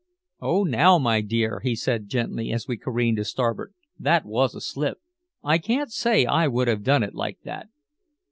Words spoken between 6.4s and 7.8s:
would have done it like that."